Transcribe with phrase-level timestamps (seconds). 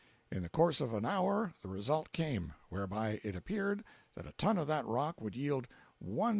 [0.31, 3.83] In the course of an hour the result came—whereby it appeared
[4.15, 5.67] that a ton of that rock would yield
[6.03, 6.29] $1,184.